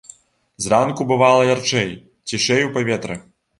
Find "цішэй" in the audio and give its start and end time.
2.33-2.67